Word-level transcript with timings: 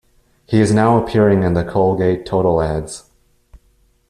He 0.47 0.61
is 0.61 0.73
now 0.73 0.97
appearing 0.97 1.43
in 1.43 1.53
the 1.53 1.63
Colgate 1.63 2.25
Total 2.25 2.59
ads. 2.59 3.11